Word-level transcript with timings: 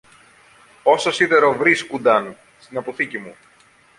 Όσο 0.83 1.11
σίδερο 1.11 1.57
βρίσκουνταν 1.57 2.37
στην 2.59 2.77
αποθήκη 2.77 3.17
μου 3.17 3.35